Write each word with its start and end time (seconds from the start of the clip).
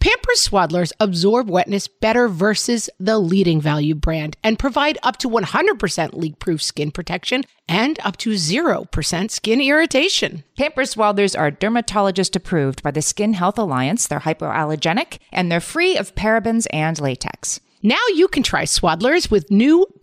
Pampers 0.00 0.48
Swaddlers 0.48 0.92
absorb 0.98 1.50
wetness 1.50 1.86
better 1.86 2.26
versus 2.26 2.88
the 2.98 3.18
leading 3.18 3.60
value 3.60 3.94
brand 3.94 4.34
and 4.42 4.58
provide 4.58 4.96
up 5.02 5.18
to 5.18 5.28
100% 5.28 6.14
leak 6.14 6.38
proof 6.38 6.62
skin 6.62 6.90
protection 6.90 7.44
and 7.68 7.98
up 8.02 8.16
to 8.16 8.30
0% 8.30 9.30
skin 9.30 9.60
irritation. 9.60 10.42
Pampers 10.56 10.94
Swaddlers 10.94 11.38
are 11.38 11.50
dermatologist 11.50 12.34
approved 12.34 12.82
by 12.82 12.90
the 12.90 13.02
Skin 13.02 13.34
Health 13.34 13.58
Alliance. 13.58 14.06
They're 14.06 14.20
hypoallergenic 14.20 15.18
and 15.32 15.52
they're 15.52 15.60
free 15.60 15.98
of 15.98 16.14
parabens 16.14 16.66
and 16.72 16.98
latex. 16.98 17.60
Now 17.82 18.00
you 18.14 18.26
can 18.26 18.42
try 18.42 18.64
Swaddlers 18.64 19.30
with 19.30 19.50
new 19.50 19.86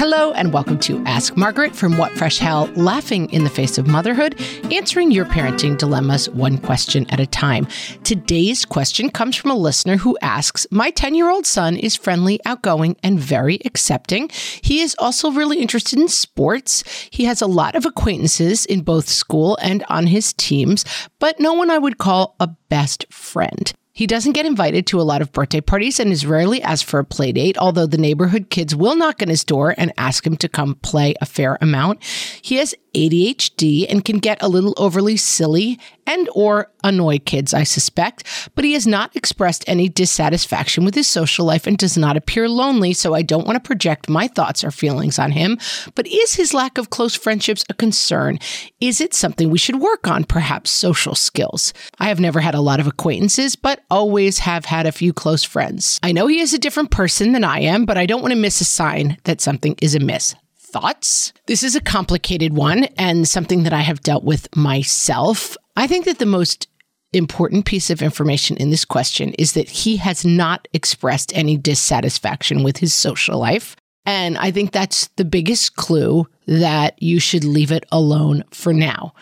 Hello 0.00 0.32
and 0.32 0.50
welcome 0.50 0.78
to 0.78 1.04
Ask 1.04 1.36
Margaret 1.36 1.76
from 1.76 1.98
What 1.98 2.12
Fresh 2.12 2.38
Hell, 2.38 2.70
laughing 2.74 3.28
in 3.32 3.44
the 3.44 3.50
face 3.50 3.76
of 3.76 3.86
motherhood, 3.86 4.40
answering 4.72 5.10
your 5.10 5.26
parenting 5.26 5.76
dilemmas 5.76 6.26
one 6.30 6.56
question 6.56 7.04
at 7.10 7.20
a 7.20 7.26
time. 7.26 7.68
Today's 8.02 8.64
question 8.64 9.10
comes 9.10 9.36
from 9.36 9.50
a 9.50 9.54
listener 9.54 9.98
who 9.98 10.16
asks 10.22 10.66
My 10.70 10.88
10 10.88 11.14
year 11.14 11.28
old 11.28 11.44
son 11.44 11.76
is 11.76 11.96
friendly, 11.96 12.40
outgoing, 12.46 12.96
and 13.02 13.20
very 13.20 13.58
accepting. 13.66 14.30
He 14.62 14.80
is 14.80 14.96
also 14.98 15.32
really 15.32 15.58
interested 15.58 15.98
in 15.98 16.08
sports. 16.08 16.82
He 17.10 17.24
has 17.24 17.42
a 17.42 17.46
lot 17.46 17.74
of 17.74 17.84
acquaintances 17.84 18.64
in 18.64 18.80
both 18.80 19.06
school 19.06 19.58
and 19.60 19.84
on 19.90 20.06
his 20.06 20.32
teams, 20.32 20.82
but 21.18 21.38
no 21.38 21.52
one 21.52 21.70
I 21.70 21.76
would 21.76 21.98
call 21.98 22.36
a 22.40 22.48
best 22.70 23.04
friend. 23.12 23.70
He 24.00 24.06
doesn't 24.06 24.32
get 24.32 24.46
invited 24.46 24.86
to 24.86 24.98
a 24.98 25.02
lot 25.02 25.20
of 25.20 25.30
birthday 25.30 25.60
parties 25.60 26.00
and 26.00 26.10
is 26.10 26.24
rarely 26.24 26.62
asked 26.62 26.86
for 26.86 27.00
a 27.00 27.04
play 27.04 27.32
date, 27.32 27.58
although 27.58 27.84
the 27.84 27.98
neighborhood 27.98 28.48
kids 28.48 28.74
will 28.74 28.96
knock 28.96 29.20
on 29.20 29.28
his 29.28 29.44
door 29.44 29.74
and 29.76 29.92
ask 29.98 30.26
him 30.26 30.38
to 30.38 30.48
come 30.48 30.76
play 30.76 31.14
a 31.20 31.26
fair 31.26 31.58
amount. 31.60 32.02
He 32.40 32.56
has 32.56 32.74
ADHD 32.94 33.86
and 33.88 34.04
can 34.04 34.18
get 34.18 34.42
a 34.42 34.48
little 34.48 34.74
overly 34.76 35.16
silly 35.16 35.78
and 36.06 36.28
or 36.34 36.70
annoy 36.82 37.18
kids, 37.20 37.54
I 37.54 37.62
suspect, 37.62 38.24
but 38.54 38.64
he 38.64 38.72
has 38.72 38.86
not 38.86 39.14
expressed 39.14 39.64
any 39.68 39.88
dissatisfaction 39.88 40.84
with 40.84 40.94
his 40.94 41.06
social 41.06 41.46
life 41.46 41.66
and 41.66 41.78
does 41.78 41.96
not 41.96 42.16
appear 42.16 42.48
lonely, 42.48 42.92
so 42.92 43.14
I 43.14 43.22
don't 43.22 43.46
want 43.46 43.56
to 43.56 43.66
project 43.66 44.08
my 44.08 44.26
thoughts 44.26 44.64
or 44.64 44.70
feelings 44.70 45.18
on 45.18 45.30
him. 45.30 45.58
But 45.94 46.08
is 46.08 46.34
his 46.34 46.52
lack 46.52 46.78
of 46.78 46.90
close 46.90 47.14
friendships 47.14 47.64
a 47.68 47.74
concern? 47.74 48.38
Is 48.80 49.00
it 49.00 49.14
something 49.14 49.50
we 49.50 49.58
should 49.58 49.76
work 49.76 50.08
on, 50.08 50.24
perhaps 50.24 50.70
social 50.70 51.14
skills? 51.14 51.72
I 51.98 52.08
have 52.08 52.18
never 52.18 52.40
had 52.40 52.54
a 52.54 52.60
lot 52.60 52.80
of 52.80 52.86
acquaintances, 52.86 53.54
but 53.54 53.84
always 53.90 54.40
have 54.40 54.64
had 54.64 54.86
a 54.86 54.92
few 54.92 55.12
close 55.12 55.44
friends. 55.44 56.00
I 56.02 56.12
know 56.12 56.26
he 56.26 56.40
is 56.40 56.54
a 56.54 56.58
different 56.58 56.90
person 56.90 57.32
than 57.32 57.44
I 57.44 57.60
am, 57.60 57.84
but 57.84 57.98
I 57.98 58.06
don't 58.06 58.22
want 58.22 58.32
to 58.32 58.40
miss 58.40 58.60
a 58.60 58.64
sign 58.64 59.16
that 59.24 59.40
something 59.40 59.76
is 59.80 59.94
amiss 59.94 60.34
thoughts. 60.70 61.32
This 61.46 61.62
is 61.62 61.74
a 61.74 61.80
complicated 61.80 62.54
one 62.54 62.84
and 62.96 63.28
something 63.28 63.64
that 63.64 63.72
I 63.72 63.80
have 63.80 64.00
dealt 64.02 64.24
with 64.24 64.54
myself. 64.56 65.56
I 65.76 65.86
think 65.86 66.04
that 66.04 66.18
the 66.18 66.26
most 66.26 66.68
important 67.12 67.64
piece 67.64 67.90
of 67.90 68.02
information 68.02 68.56
in 68.56 68.70
this 68.70 68.84
question 68.84 69.32
is 69.34 69.52
that 69.54 69.68
he 69.68 69.96
has 69.96 70.24
not 70.24 70.68
expressed 70.72 71.36
any 71.36 71.56
dissatisfaction 71.56 72.62
with 72.62 72.76
his 72.76 72.94
social 72.94 73.38
life. 73.38 73.76
And 74.06 74.38
I 74.38 74.50
think 74.50 74.72
that's 74.72 75.08
the 75.16 75.24
biggest 75.24 75.76
clue 75.76 76.26
that 76.46 77.00
you 77.02 77.20
should 77.20 77.44
leave 77.44 77.72
it 77.72 77.84
alone 77.92 78.44
for 78.50 78.72
now. 78.72 79.14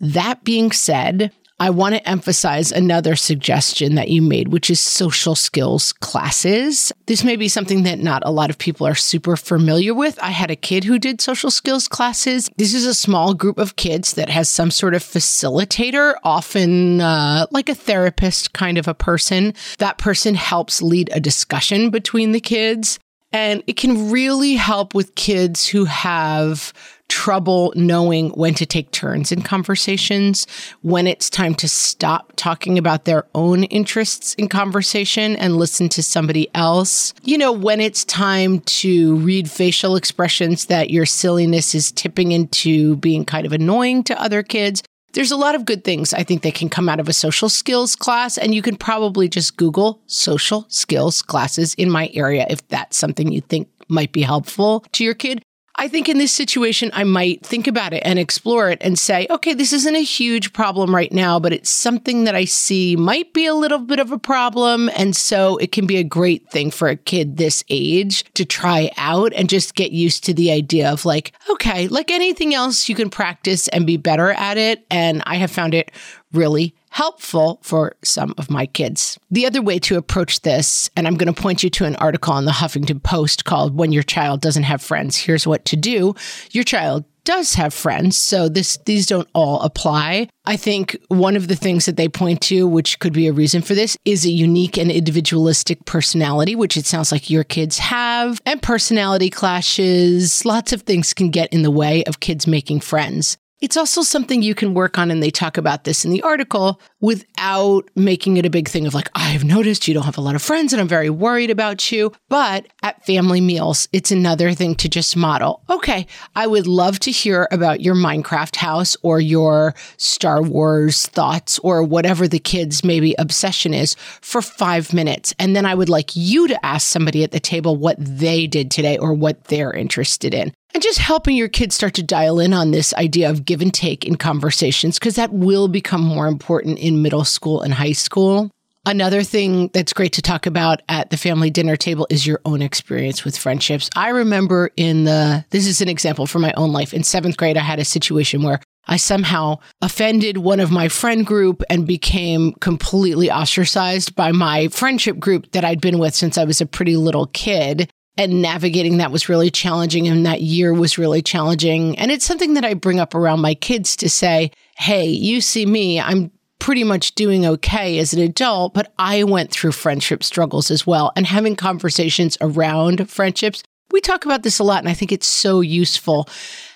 That 0.00 0.44
being 0.44 0.72
said, 0.72 1.32
I 1.62 1.70
want 1.70 1.94
to 1.94 2.08
emphasize 2.08 2.72
another 2.72 3.14
suggestion 3.14 3.94
that 3.94 4.08
you 4.08 4.20
made, 4.20 4.48
which 4.48 4.68
is 4.68 4.80
social 4.80 5.36
skills 5.36 5.92
classes. 5.92 6.92
This 7.06 7.22
may 7.22 7.36
be 7.36 7.46
something 7.46 7.84
that 7.84 8.00
not 8.00 8.24
a 8.26 8.32
lot 8.32 8.50
of 8.50 8.58
people 8.58 8.84
are 8.84 8.96
super 8.96 9.36
familiar 9.36 9.94
with. 9.94 10.18
I 10.20 10.30
had 10.30 10.50
a 10.50 10.56
kid 10.56 10.82
who 10.82 10.98
did 10.98 11.20
social 11.20 11.52
skills 11.52 11.86
classes. 11.86 12.50
This 12.56 12.74
is 12.74 12.84
a 12.84 12.92
small 12.92 13.32
group 13.32 13.58
of 13.58 13.76
kids 13.76 14.14
that 14.14 14.28
has 14.28 14.48
some 14.48 14.72
sort 14.72 14.92
of 14.92 15.04
facilitator, 15.04 16.16
often 16.24 17.00
uh, 17.00 17.46
like 17.52 17.68
a 17.68 17.76
therapist 17.76 18.52
kind 18.52 18.76
of 18.76 18.88
a 18.88 18.94
person. 18.94 19.54
That 19.78 19.98
person 19.98 20.34
helps 20.34 20.82
lead 20.82 21.10
a 21.12 21.20
discussion 21.20 21.90
between 21.90 22.32
the 22.32 22.40
kids. 22.40 22.98
And 23.32 23.62
it 23.66 23.76
can 23.76 24.10
really 24.10 24.54
help 24.54 24.94
with 24.94 25.14
kids 25.14 25.66
who 25.66 25.84
have 25.86 26.72
trouble 27.12 27.74
knowing 27.76 28.30
when 28.30 28.54
to 28.54 28.64
take 28.64 28.90
turns 28.90 29.30
in 29.32 29.42
conversations, 29.42 30.46
when 30.80 31.06
it's 31.06 31.28
time 31.28 31.54
to 31.54 31.68
stop 31.68 32.32
talking 32.36 32.78
about 32.78 33.04
their 33.04 33.26
own 33.34 33.64
interests 33.64 34.32
in 34.34 34.48
conversation 34.48 35.36
and 35.36 35.58
listen 35.58 35.90
to 35.90 36.02
somebody 36.02 36.48
else. 36.54 37.12
You 37.22 37.36
know, 37.36 37.52
when 37.52 37.82
it's 37.82 38.06
time 38.06 38.60
to 38.60 39.16
read 39.16 39.50
facial 39.50 39.94
expressions 39.94 40.66
that 40.66 40.88
your 40.88 41.04
silliness 41.04 41.74
is 41.74 41.92
tipping 41.92 42.32
into 42.32 42.96
being 42.96 43.26
kind 43.26 43.44
of 43.44 43.52
annoying 43.52 44.04
to 44.04 44.18
other 44.20 44.42
kids. 44.42 44.82
There's 45.12 45.30
a 45.30 45.36
lot 45.36 45.54
of 45.54 45.66
good 45.66 45.84
things 45.84 46.14
I 46.14 46.22
think 46.22 46.42
that 46.42 46.54
can 46.54 46.70
come 46.70 46.88
out 46.88 46.98
of 46.98 47.06
a 47.06 47.12
social 47.12 47.50
skills 47.50 47.94
class, 47.94 48.38
and 48.38 48.54
you 48.54 48.62
can 48.62 48.76
probably 48.76 49.28
just 49.28 49.58
Google 49.58 50.00
social 50.06 50.64
skills 50.68 51.20
classes 51.20 51.74
in 51.74 51.90
my 51.90 52.10
area 52.14 52.46
if 52.48 52.66
that's 52.68 52.96
something 52.96 53.30
you 53.30 53.42
think 53.42 53.68
might 53.88 54.12
be 54.12 54.22
helpful 54.22 54.86
to 54.92 55.04
your 55.04 55.14
kid. 55.14 55.42
I 55.76 55.88
think 55.88 56.08
in 56.08 56.18
this 56.18 56.32
situation, 56.32 56.90
I 56.92 57.04
might 57.04 57.44
think 57.44 57.66
about 57.66 57.94
it 57.94 58.02
and 58.04 58.18
explore 58.18 58.68
it 58.70 58.78
and 58.82 58.98
say, 58.98 59.26
okay, 59.30 59.54
this 59.54 59.72
isn't 59.72 59.96
a 59.96 60.02
huge 60.02 60.52
problem 60.52 60.94
right 60.94 61.10
now, 61.10 61.40
but 61.40 61.52
it's 61.52 61.70
something 61.70 62.24
that 62.24 62.34
I 62.34 62.44
see 62.44 62.94
might 62.94 63.32
be 63.32 63.46
a 63.46 63.54
little 63.54 63.78
bit 63.78 63.98
of 63.98 64.12
a 64.12 64.18
problem. 64.18 64.90
And 64.96 65.16
so 65.16 65.56
it 65.56 65.72
can 65.72 65.86
be 65.86 65.96
a 65.96 66.04
great 66.04 66.50
thing 66.50 66.70
for 66.70 66.88
a 66.88 66.96
kid 66.96 67.38
this 67.38 67.64
age 67.70 68.24
to 68.34 68.44
try 68.44 68.90
out 68.98 69.32
and 69.32 69.48
just 69.48 69.74
get 69.74 69.92
used 69.92 70.24
to 70.24 70.34
the 70.34 70.52
idea 70.52 70.92
of 70.92 71.06
like, 71.06 71.32
okay, 71.48 71.88
like 71.88 72.10
anything 72.10 72.54
else, 72.54 72.88
you 72.88 72.94
can 72.94 73.08
practice 73.08 73.68
and 73.68 73.86
be 73.86 73.96
better 73.96 74.30
at 74.32 74.58
it. 74.58 74.84
And 74.90 75.22
I 75.24 75.36
have 75.36 75.50
found 75.50 75.72
it 75.72 75.90
really 76.32 76.74
helpful 76.92 77.58
for 77.62 77.94
some 78.04 78.34
of 78.38 78.50
my 78.50 78.66
kids. 78.66 79.18
The 79.30 79.46
other 79.46 79.62
way 79.62 79.78
to 79.80 79.96
approach 79.96 80.42
this, 80.42 80.90
and 80.94 81.06
I'm 81.06 81.16
going 81.16 81.32
to 81.32 81.42
point 81.42 81.62
you 81.62 81.70
to 81.70 81.84
an 81.86 81.96
article 81.96 82.34
on 82.34 82.44
the 82.44 82.52
Huffington 82.52 83.02
Post 83.02 83.44
called 83.44 83.76
When 83.76 83.92
Your 83.92 84.02
Child 84.02 84.40
Doesn't 84.42 84.64
Have 84.64 84.82
Friends, 84.82 85.16
Here's 85.16 85.46
What 85.46 85.64
to 85.66 85.76
Do. 85.76 86.14
Your 86.50 86.64
child 86.64 87.04
does 87.24 87.54
have 87.54 87.72
friends, 87.72 88.16
so 88.16 88.48
this 88.48 88.78
these 88.84 89.06
don't 89.06 89.28
all 89.32 89.60
apply. 89.60 90.28
I 90.44 90.56
think 90.56 90.96
one 91.08 91.36
of 91.36 91.48
the 91.48 91.56
things 91.56 91.86
that 91.86 91.96
they 91.96 92.08
point 92.08 92.40
to, 92.42 92.66
which 92.66 92.98
could 92.98 93.12
be 93.12 93.28
a 93.28 93.32
reason 93.32 93.62
for 93.62 93.74
this, 93.74 93.96
is 94.04 94.24
a 94.24 94.30
unique 94.30 94.76
and 94.76 94.90
individualistic 94.90 95.84
personality, 95.84 96.56
which 96.56 96.76
it 96.76 96.84
sounds 96.84 97.12
like 97.12 97.30
your 97.30 97.44
kids 97.44 97.78
have, 97.78 98.40
and 98.44 98.60
personality 98.60 99.30
clashes. 99.30 100.44
Lots 100.44 100.72
of 100.72 100.82
things 100.82 101.14
can 101.14 101.30
get 101.30 101.52
in 101.52 101.62
the 101.62 101.70
way 101.70 102.02
of 102.04 102.20
kids 102.20 102.46
making 102.46 102.80
friends. 102.80 103.38
It's 103.62 103.76
also 103.76 104.02
something 104.02 104.42
you 104.42 104.56
can 104.56 104.74
work 104.74 104.98
on, 104.98 105.12
and 105.12 105.22
they 105.22 105.30
talk 105.30 105.56
about 105.56 105.84
this 105.84 106.04
in 106.04 106.10
the 106.10 106.20
article 106.22 106.80
without 107.00 107.88
making 107.94 108.36
it 108.36 108.44
a 108.44 108.50
big 108.50 108.68
thing 108.68 108.88
of 108.88 108.94
like, 108.94 109.08
I've 109.14 109.44
noticed 109.44 109.86
you 109.86 109.94
don't 109.94 110.02
have 110.02 110.18
a 110.18 110.20
lot 110.20 110.34
of 110.34 110.42
friends 110.42 110.72
and 110.72 110.82
I'm 110.82 110.88
very 110.88 111.10
worried 111.10 111.50
about 111.50 111.92
you. 111.92 112.12
But 112.28 112.66
at 112.82 113.06
family 113.06 113.40
meals, 113.40 113.88
it's 113.92 114.10
another 114.10 114.52
thing 114.52 114.74
to 114.76 114.88
just 114.88 115.16
model. 115.16 115.62
Okay, 115.70 116.08
I 116.34 116.48
would 116.48 116.66
love 116.66 116.98
to 117.00 117.12
hear 117.12 117.46
about 117.52 117.80
your 117.80 117.94
Minecraft 117.94 118.56
house 118.56 118.96
or 119.02 119.20
your 119.20 119.74
Star 119.96 120.42
Wars 120.42 121.06
thoughts 121.06 121.60
or 121.60 121.84
whatever 121.84 122.26
the 122.26 122.40
kids' 122.40 122.82
maybe 122.82 123.14
obsession 123.16 123.74
is 123.74 123.94
for 124.20 124.42
five 124.42 124.92
minutes. 124.92 125.34
And 125.38 125.54
then 125.54 125.66
I 125.66 125.76
would 125.76 125.88
like 125.88 126.16
you 126.16 126.48
to 126.48 126.66
ask 126.66 126.88
somebody 126.88 127.22
at 127.22 127.30
the 127.30 127.38
table 127.38 127.76
what 127.76 127.96
they 127.98 128.48
did 128.48 128.72
today 128.72 128.98
or 128.98 129.12
what 129.12 129.44
they're 129.44 129.72
interested 129.72 130.34
in 130.34 130.52
and 130.74 130.82
just 130.82 130.98
helping 130.98 131.36
your 131.36 131.48
kids 131.48 131.74
start 131.74 131.94
to 131.94 132.02
dial 132.02 132.40
in 132.40 132.52
on 132.52 132.70
this 132.70 132.94
idea 132.94 133.30
of 133.30 133.44
give 133.44 133.60
and 133.60 133.72
take 133.72 134.04
in 134.04 134.16
conversations, 134.16 134.98
because 134.98 135.16
that 135.16 135.32
will 135.32 135.68
become 135.68 136.02
more 136.02 136.26
important 136.26 136.78
in 136.78 137.02
middle 137.02 137.24
school 137.24 137.60
and 137.60 137.74
high 137.74 137.92
school. 137.92 138.50
Another 138.84 139.22
thing 139.22 139.68
that's 139.72 139.92
great 139.92 140.12
to 140.14 140.22
talk 140.22 140.44
about 140.44 140.82
at 140.88 141.10
the 141.10 141.16
family 141.16 141.50
dinner 141.50 141.76
table 141.76 142.04
is 142.10 142.26
your 142.26 142.40
own 142.44 142.60
experience 142.60 143.24
with 143.24 143.38
friendships. 143.38 143.88
I 143.94 144.08
remember 144.08 144.70
in 144.76 145.04
the, 145.04 145.44
this 145.50 145.68
is 145.68 145.80
an 145.80 145.88
example 145.88 146.26
from 146.26 146.42
my 146.42 146.52
own 146.56 146.72
life. 146.72 146.92
In 146.92 147.04
seventh 147.04 147.36
grade, 147.36 147.56
I 147.56 147.60
had 147.60 147.78
a 147.78 147.84
situation 147.84 148.42
where 148.42 148.60
I 148.88 148.96
somehow 148.96 149.58
offended 149.80 150.38
one 150.38 150.58
of 150.58 150.72
my 150.72 150.88
friend 150.88 151.24
group 151.24 151.62
and 151.70 151.86
became 151.86 152.54
completely 152.54 153.30
ostracized 153.30 154.16
by 154.16 154.32
my 154.32 154.66
friendship 154.66 155.20
group 155.20 155.52
that 155.52 155.64
I'd 155.64 155.80
been 155.80 156.00
with 156.00 156.16
since 156.16 156.36
I 156.36 156.42
was 156.42 156.60
a 156.60 156.66
pretty 156.66 156.96
little 156.96 157.26
kid. 157.26 157.88
And 158.18 158.42
navigating 158.42 158.98
that 158.98 159.10
was 159.10 159.28
really 159.28 159.50
challenging. 159.50 160.06
And 160.06 160.26
that 160.26 160.42
year 160.42 160.74
was 160.74 160.98
really 160.98 161.22
challenging. 161.22 161.98
And 161.98 162.10
it's 162.10 162.26
something 162.26 162.54
that 162.54 162.64
I 162.64 162.74
bring 162.74 163.00
up 163.00 163.14
around 163.14 163.40
my 163.40 163.54
kids 163.54 163.96
to 163.96 164.10
say, 164.10 164.50
Hey, 164.76 165.06
you 165.06 165.40
see 165.40 165.64
me, 165.64 166.00
I'm 166.00 166.30
pretty 166.62 166.84
much 166.84 167.16
doing 167.16 167.44
okay 167.44 167.98
as 167.98 168.12
an 168.12 168.20
adult, 168.20 168.72
but 168.72 168.92
I 168.96 169.24
went 169.24 169.50
through 169.50 169.72
friendship 169.72 170.22
struggles 170.22 170.70
as 170.70 170.86
well. 170.86 171.10
And 171.16 171.26
having 171.26 171.56
conversations 171.56 172.38
around 172.40 173.10
friendships, 173.10 173.64
we 173.90 174.00
talk 174.00 174.24
about 174.24 174.42
this 174.42 174.58
a 174.58 174.64
lot, 174.64 174.78
and 174.78 174.88
I 174.88 174.94
think 174.94 175.12
it's 175.12 175.26
so 175.26 175.60
useful. 175.60 176.28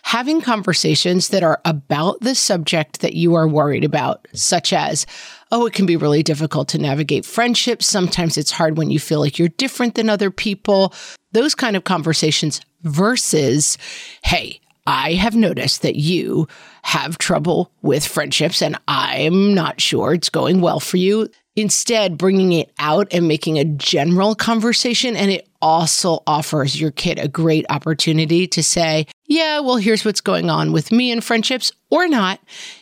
Having 0.03 0.43
conversations 0.43 1.29
that 1.29 1.43
are 1.43 1.61
about 1.65 2.21
the 2.21 2.35
subject 2.35 3.01
that 3.01 3.15
you 3.15 3.35
are 3.35 3.49
worried 3.49 3.85
about, 3.85 4.27
such 4.35 4.73
as, 4.73 5.07
oh, 5.51 5.67
it 5.67 5.73
can 5.73 5.87
be 5.87 5.97
really 5.97 6.23
difficult 6.23 6.69
to 6.69 6.79
navigate 6.79 7.25
friendships. 7.25 7.87
Sometimes 7.87 8.37
it's 8.37 8.51
hard 8.51 8.77
when 8.77 8.91
you 8.91 9.01
feel 9.01 9.21
like 9.21 9.39
you're 9.39 9.49
different 9.49 9.95
than 9.95 10.11
other 10.11 10.31
people. 10.31 10.93
Those 11.37 11.55
kind 11.55 11.77
of 11.77 11.85
conversations 11.85 12.63
versus, 12.83 13.77
hey, 14.25 14.59
I 14.87 15.13
have 15.13 15.37
noticed 15.37 15.83
that 15.83 15.97
you 15.97 16.49
have 16.83 17.19
trouble 17.19 17.71
with 17.83 18.07
friendships 18.07 18.63
and 18.63 18.79
I'm 18.89 19.53
not 19.53 19.79
sure 19.79 20.15
it's 20.15 20.31
going 20.31 20.63
well 20.63 20.81
for 20.81 20.97
you. 20.97 21.29
Instead, 21.55 22.17
bringing 22.17 22.53
it 22.53 22.73
out 22.79 23.09
and 23.13 23.29
making 23.29 23.59
a 23.59 23.67
general 23.67 24.35
conversation. 24.35 25.15
And 25.15 25.31
it 25.31 25.47
also 25.61 26.23
offers 26.27 26.81
your 26.81 26.91
kid 26.91 27.19
a 27.19 27.29
great 27.29 27.67
opportunity 27.69 28.47
to 28.47 28.63
say, 28.63 29.07
yeah, 29.29 29.61
well, 29.61 29.77
here's 29.77 30.05
what's 30.05 30.21
going 30.21 30.51
on 30.51 30.73
with 30.73 30.93
me 30.93 31.11
and 31.11 31.23
friendships 31.23 31.73
or 31.91 32.07
not. 32.07 32.41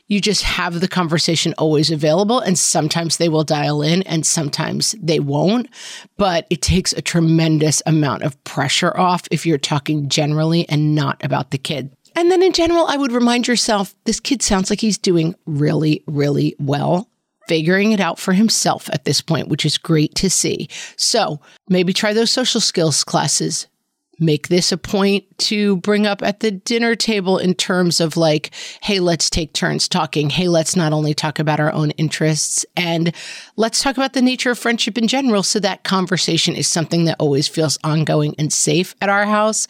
You 0.08 0.20
just 0.20 0.42
have 0.42 0.80
the 0.80 0.88
conversation 0.88 1.54
always 1.56 1.90
available. 1.90 2.40
And 2.40 2.58
sometimes 2.58 3.16
they 3.16 3.28
will 3.28 3.44
dial 3.44 3.82
in 3.82 4.02
and 4.02 4.26
sometimes 4.26 4.94
they 5.00 5.20
won't. 5.20 5.68
But 6.16 6.46
it 6.50 6.62
takes 6.62 6.92
a 6.92 7.02
tremendous 7.02 7.82
amount 7.86 8.22
of 8.22 8.42
pressure 8.44 8.96
off 8.96 9.22
if 9.30 9.46
you're 9.46 9.58
talking 9.58 10.08
generally 10.08 10.68
and 10.68 10.94
not 10.94 11.24
about 11.24 11.50
the 11.50 11.58
kid. 11.58 11.90
And 12.16 12.30
then 12.30 12.42
in 12.42 12.52
general, 12.52 12.86
I 12.86 12.96
would 12.96 13.12
remind 13.12 13.48
yourself 13.48 13.94
this 14.04 14.20
kid 14.20 14.42
sounds 14.42 14.70
like 14.70 14.80
he's 14.80 14.98
doing 14.98 15.34
really, 15.46 16.04
really 16.06 16.54
well 16.58 17.08
figuring 17.46 17.92
it 17.92 18.00
out 18.00 18.18
for 18.18 18.32
himself 18.32 18.88
at 18.92 19.04
this 19.04 19.20
point, 19.20 19.48
which 19.48 19.66
is 19.66 19.76
great 19.76 20.14
to 20.14 20.30
see. 20.30 20.66
So 20.96 21.40
maybe 21.68 21.92
try 21.92 22.14
those 22.14 22.30
social 22.30 22.60
skills 22.60 23.04
classes 23.04 23.66
make 24.18 24.48
this 24.48 24.72
a 24.72 24.76
point 24.76 25.24
to 25.38 25.76
bring 25.76 26.06
up 26.06 26.22
at 26.22 26.40
the 26.40 26.50
dinner 26.50 26.94
table 26.94 27.38
in 27.38 27.54
terms 27.54 28.00
of 28.00 28.16
like, 28.16 28.54
hey, 28.82 29.00
let's 29.00 29.28
take 29.28 29.52
turns 29.52 29.88
talking. 29.88 30.30
Hey, 30.30 30.48
let's 30.48 30.76
not 30.76 30.92
only 30.92 31.14
talk 31.14 31.38
about 31.38 31.60
our 31.60 31.72
own 31.72 31.90
interests 31.92 32.64
and 32.76 33.14
let's 33.56 33.82
talk 33.82 33.96
about 33.96 34.12
the 34.12 34.22
nature 34.22 34.50
of 34.50 34.58
friendship 34.58 34.96
in 34.96 35.08
general. 35.08 35.42
So 35.42 35.58
that 35.60 35.84
conversation 35.84 36.54
is 36.54 36.68
something 36.68 37.04
that 37.04 37.16
always 37.18 37.48
feels 37.48 37.78
ongoing 37.84 38.34
and 38.38 38.52
safe 38.52 38.94
at 39.00 39.08
our 39.08 39.26
house. 39.26 39.66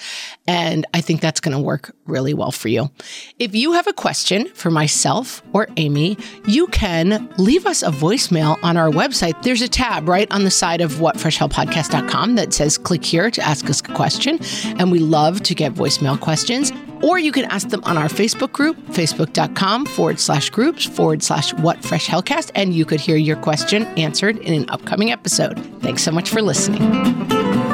And 0.46 0.86
I 0.94 1.00
think 1.00 1.20
that's 1.20 1.40
going 1.40 1.56
to 1.56 1.62
work 1.62 1.94
really 2.06 2.34
well 2.34 2.50
for 2.50 2.68
you. 2.68 2.90
If 3.38 3.54
you 3.54 3.72
have 3.72 3.86
a 3.86 3.92
question 3.92 4.48
for 4.48 4.70
myself 4.70 5.42
or 5.52 5.68
Amy, 5.76 6.16
you 6.46 6.66
can 6.68 7.32
leave 7.38 7.66
us 7.66 7.82
a 7.82 7.90
voicemail 7.90 8.58
on 8.62 8.76
our 8.76 8.90
website. 8.90 9.40
There's 9.42 9.62
a 9.62 9.68
tab 9.68 10.08
right 10.08 10.30
on 10.30 10.44
the 10.44 10.50
side 10.50 10.80
of 10.80 10.94
whatfreshhellpodcast.com 10.94 12.34
that 12.36 12.52
says 12.52 12.78
click 12.78 13.04
here 13.04 13.30
to 13.30 13.42
ask 13.42 13.68
us 13.68 13.80
a 13.80 13.94
question. 13.94 14.38
And 14.78 14.90
we 14.92 14.98
love 14.98 15.42
to 15.44 15.54
get 15.54 15.74
voicemail 15.74 16.18
questions. 16.18 16.72
Or 17.02 17.18
you 17.18 17.32
can 17.32 17.44
ask 17.46 17.68
them 17.68 17.82
on 17.84 17.98
our 17.98 18.08
Facebook 18.08 18.52
group, 18.52 18.78
facebook.com 18.86 19.86
forward 19.86 20.18
slash 20.18 20.48
groups 20.48 20.84
forward 20.84 21.22
slash 21.22 21.52
what 21.54 21.84
fresh 21.84 22.08
hellcast. 22.08 22.50
And 22.54 22.74
you 22.74 22.84
could 22.86 23.00
hear 23.00 23.16
your 23.16 23.36
question 23.36 23.84
answered 23.98 24.38
in 24.38 24.54
an 24.54 24.70
upcoming 24.70 25.10
episode. 25.12 25.58
Thanks 25.82 26.02
so 26.02 26.12
much 26.12 26.30
for 26.30 26.40
listening. 26.40 27.73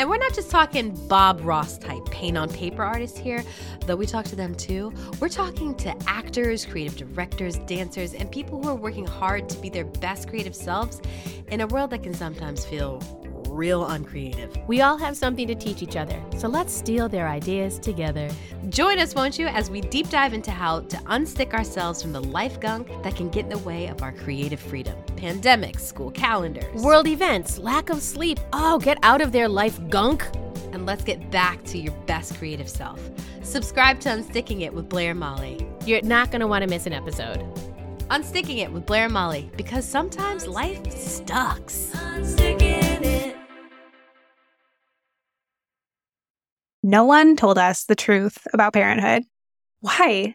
And 0.00 0.08
we're 0.08 0.16
not 0.16 0.32
just 0.32 0.50
talking 0.50 0.92
Bob 1.08 1.42
Ross 1.42 1.76
type 1.76 2.06
paint 2.06 2.38
on 2.38 2.48
paper 2.48 2.82
artists 2.82 3.18
here, 3.18 3.44
though 3.84 3.96
we 3.96 4.06
talk 4.06 4.24
to 4.28 4.34
them 4.34 4.54
too. 4.54 4.94
We're 5.20 5.28
talking 5.28 5.74
to 5.74 5.94
actors, 6.08 6.64
creative 6.64 6.96
directors, 6.96 7.58
dancers, 7.66 8.14
and 8.14 8.32
people 8.32 8.62
who 8.62 8.70
are 8.70 8.74
working 8.74 9.04
hard 9.04 9.46
to 9.50 9.58
be 9.58 9.68
their 9.68 9.84
best 9.84 10.26
creative 10.26 10.56
selves 10.56 11.02
in 11.48 11.60
a 11.60 11.66
world 11.66 11.90
that 11.90 12.02
can 12.02 12.14
sometimes 12.14 12.64
feel 12.64 12.98
real 13.50 13.84
uncreative. 13.88 14.56
We 14.66 14.80
all 14.80 14.96
have 14.96 15.18
something 15.18 15.46
to 15.48 15.54
teach 15.54 15.82
each 15.82 15.96
other, 15.96 16.18
so 16.38 16.48
let's 16.48 16.72
steal 16.72 17.10
their 17.10 17.28
ideas 17.28 17.78
together. 17.78 18.30
Join 18.70 18.98
us, 18.98 19.14
won't 19.14 19.38
you, 19.38 19.48
as 19.48 19.68
we 19.68 19.82
deep 19.82 20.08
dive 20.08 20.32
into 20.32 20.50
how 20.50 20.80
to 20.80 20.96
unstick 20.96 21.52
ourselves 21.52 22.00
from 22.00 22.14
the 22.14 22.22
life 22.22 22.58
gunk 22.58 22.88
that 23.02 23.16
can 23.16 23.28
get 23.28 23.44
in 23.44 23.50
the 23.50 23.58
way 23.58 23.88
of 23.88 24.02
our 24.02 24.12
creative 24.12 24.60
freedom. 24.60 24.96
Pandemics, 25.20 25.80
school 25.80 26.10
calendars, 26.10 26.82
world 26.82 27.06
events, 27.06 27.58
lack 27.58 27.90
of 27.90 28.00
sleep. 28.00 28.40
Oh, 28.54 28.78
get 28.78 28.96
out 29.02 29.20
of 29.20 29.32
their 29.32 29.48
life 29.48 29.78
gunk. 29.90 30.26
And 30.72 30.86
let's 30.86 31.04
get 31.04 31.30
back 31.30 31.62
to 31.64 31.78
your 31.78 31.92
best 32.06 32.36
creative 32.36 32.70
self. 32.70 32.98
Subscribe 33.42 34.00
to 34.00 34.08
Unsticking 34.08 34.62
It 34.62 34.72
with 34.72 34.88
Blair 34.88 35.14
Molly. 35.14 35.68
You're 35.84 36.00
not 36.00 36.30
going 36.30 36.40
to 36.40 36.46
want 36.46 36.62
to 36.62 36.70
miss 36.70 36.86
an 36.86 36.94
episode. 36.94 37.40
Unsticking 38.08 38.60
It 38.60 38.72
with 38.72 38.86
Blair 38.86 39.10
Molly, 39.10 39.50
because 39.58 39.84
sometimes 39.84 40.46
life 40.46 40.90
sucks. 40.90 41.92
No 46.82 47.04
one 47.04 47.36
told 47.36 47.58
us 47.58 47.84
the 47.84 47.94
truth 47.94 48.38
about 48.54 48.72
parenthood. 48.72 49.24
Why? 49.80 50.34